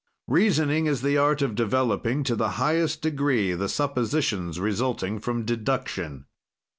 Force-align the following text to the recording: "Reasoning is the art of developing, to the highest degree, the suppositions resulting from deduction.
"Reasoning 0.27 0.87
is 0.87 1.03
the 1.03 1.19
art 1.19 1.43
of 1.43 1.53
developing, 1.53 2.23
to 2.23 2.35
the 2.35 2.53
highest 2.57 3.03
degree, 3.03 3.53
the 3.53 3.69
suppositions 3.69 4.59
resulting 4.59 5.19
from 5.19 5.45
deduction. 5.45 6.25